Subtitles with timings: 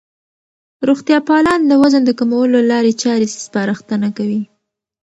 [0.87, 4.41] روغتیا پالان د وزن د کمولو لارې چارې سپارښتنه کوي.